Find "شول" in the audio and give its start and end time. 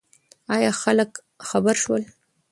1.83-2.03